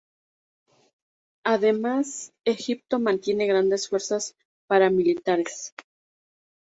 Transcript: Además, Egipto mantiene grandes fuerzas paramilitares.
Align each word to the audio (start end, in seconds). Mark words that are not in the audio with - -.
Además, 1.45 2.33
Egipto 2.43 2.97
mantiene 2.99 3.45
grandes 3.45 3.87
fuerzas 3.87 4.33
paramilitares. 4.67 5.75